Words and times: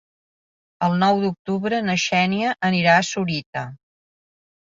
El 0.85 0.95
nou 1.03 1.19
d'octubre 1.25 1.81
na 1.89 1.95
Xènia 2.05 2.55
anirà 2.71 2.95
a 3.01 3.05
Sorita. 3.11 3.67